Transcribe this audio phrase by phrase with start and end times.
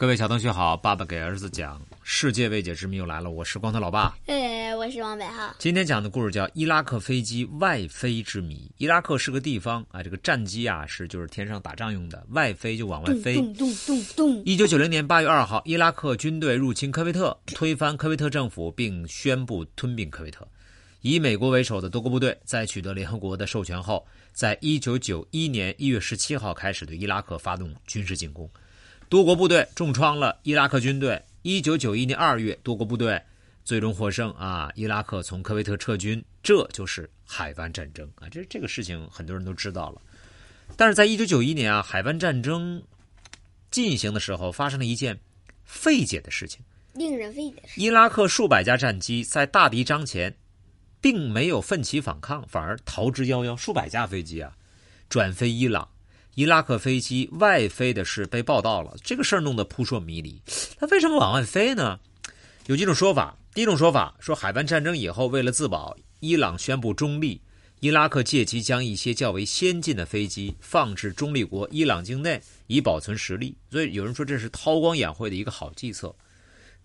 [0.00, 4.16] 各位小同学好，爸爸给儿子讲世界未解之谜又来了，我是光头老爸。
[4.26, 5.52] 呃，我是王北浩。
[5.58, 8.70] 今天讲的故事叫伊拉克飞机外飞之谜。
[8.76, 13.34] 伊拉克是个地方啊，这个战机啊是就是天上打仗用的，外飞就往外飞。
[13.34, 14.44] 咚咚咚咚。
[14.44, 20.46] 一九九零年八月二号，伊拉克军队入侵科威特，推翻科威特政府，并宣布吞并科威特。
[21.00, 28.48] 以美国为首的多国部队在取得联合国的授权后，在一九九一年一月十七号开始对伊拉克发动军事进攻。
[29.08, 31.20] 多国部队重创了伊拉克军队。
[31.42, 33.18] 一九九一年二月，多国部队
[33.64, 34.70] 最终获胜啊！
[34.74, 38.28] 伊拉克从科威特撤军，这就是海湾战争啊！
[38.28, 40.02] 这这个事情很多人都知道了。
[40.76, 42.82] 但是在一九九一年啊，海湾战争
[43.70, 45.18] 进行的时候，发生了一件
[45.64, 46.60] 费解的事情，
[46.92, 47.62] 令人费解。
[47.76, 50.36] 伊拉克数百架战机在大敌当前，
[51.00, 53.56] 并没有奋起反抗，反而逃之夭夭。
[53.56, 54.52] 数百架飞机啊，
[55.08, 55.88] 转飞伊朗。
[56.38, 60.40] 伊拉克飞机外飞的事被报道了，这个事儿弄得扑朔迷离。
[60.78, 61.98] 它为什么往外飞呢？
[62.66, 63.36] 有几种说法。
[63.52, 67.40] 第一种说法说，海湾战争以后，为了自保，伊朗宣布中立，
[67.80, 73.56] 伊拉克借机将一些较为先进的飞机放置中立国伊朗境内，以保存实力。
[73.68, 76.14] 所以有人说这是韬光养晦的一个好计策。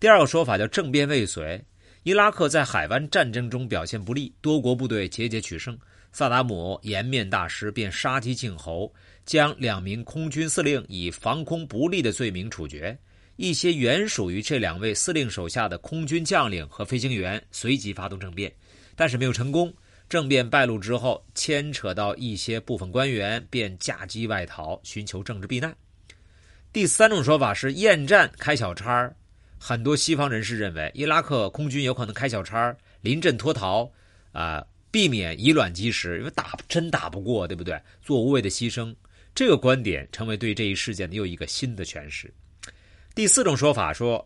[0.00, 1.62] 第二个说法叫政变未遂，
[2.02, 5.78] 伊拉克在海湾战争中表现不利，多国部队节节取胜，
[6.14, 8.90] 萨达姆颜面大失，便杀鸡儆猴。
[9.26, 12.96] 将两名空军司令以防空不利的罪名处决，
[13.36, 18.52] 一些原属于这两位司令手下的空军将领和飞行员随即发动政变，
[18.94, 19.72] 但是没有成功。
[20.10, 25.74] 政变败露之后，牵扯到一些部分官员，便驾机外逃，寻求政治避难。
[26.70, 29.16] 第三种说法是厌战开小差儿
[29.58, 33.90] 很多西方人士认为伊拉克空军有可能开小差儿临阵脱逃，
[34.32, 34.62] 啊，
[34.94, 37.76] 避免以卵击石，因为打真打不过，对不对？
[38.00, 38.94] 做无谓的牺牲。
[39.34, 42.32] 这个观点成为对这一事件的又一个新的诠释。
[43.12, 44.24] 第四种说法说，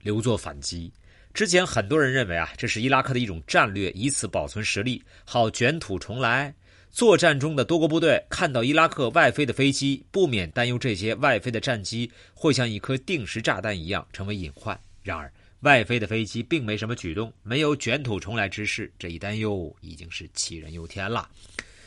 [0.00, 0.92] 留作反击。
[1.32, 6.52] 之前很多人认为啊，这是伊拉克的一种战略，以此保存实力，好卷土重来。
[6.90, 14.76] 作战中的多国部队看到伊拉克外飞的飞机，不免担忧这些外飞的战机会像一颗定时炸弹一样成为隐患。
[15.04, 21.28] 然而，外飞的飞机并没什么举动，没有卷土重来之势，这一担忧已经是杞人忧天了。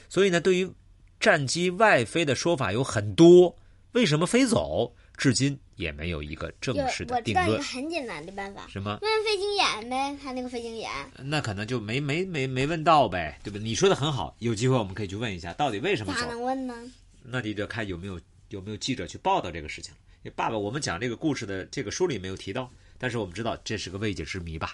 [0.09, 0.69] 所以呢，对于。
[1.17, 3.57] 战机外飞的说法有很多，
[3.93, 7.47] 为什么飞走，至今也没有一个正式的定论。
[7.47, 8.99] 我知道一个很简单的办法，什么？
[9.01, 10.89] 问飞行员呗，他那个飞行员。
[11.23, 13.57] 那可能就没没没没问到呗，对吧？
[13.59, 16.19] 你说的很好，有机会我们可以去问一下，到底为什么走？
[16.19, 16.75] 咋能问呢？
[17.23, 18.19] 那你得看有没有
[18.49, 19.93] 有没有记者去报道这个事情。
[20.35, 24.73] 爸爸，我们讲这个故事的这个书里没有提到，但是我们知道这是个未解之谜吧？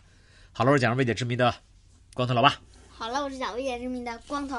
[0.51, 1.53] 好了，我讲未解之谜的
[2.13, 2.55] 光头老爸。
[2.89, 4.57] 好了，我是讲未解之谜的光头。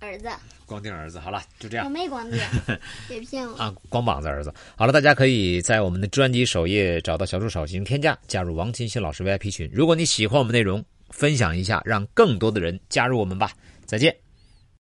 [0.00, 0.30] 儿子，
[0.64, 1.84] 光腚儿子，好了，就这样。
[1.84, 2.38] 我没光腚，
[3.08, 3.74] 别骗我啊！
[3.88, 9.68] 光膀子儿子，好了，大家可以在我们的专辑首页找到小助手进行添加，加入王金星老师 VIP 群。
[9.72, 13.50] 如果你喜欢我们内容，分享一下，让更多的人加入我们吧。
[13.86, 14.16] 再见。